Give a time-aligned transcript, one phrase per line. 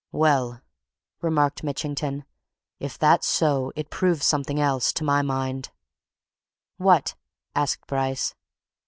[0.11, 0.61] "Well,"
[1.21, 2.25] remarked Mitchington,
[2.79, 5.69] "if that's so, it proves something else to my mind."
[6.77, 7.13] "What!"
[7.53, 8.33] asked Bryce.